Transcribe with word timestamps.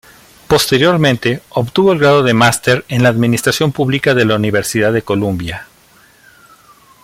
Posteriormente, 0.47 1.41
obtuvo 1.49 1.91
el 1.93 1.99
grado 1.99 2.23
de 2.23 2.33
Máster 2.33 2.83
en 2.87 3.05
Administración 3.05 3.71
Pública 3.71 4.15
de 4.15 4.25
la 4.25 4.35
Universidad 4.35 4.91
de 4.91 5.03
Columbia. 5.03 5.67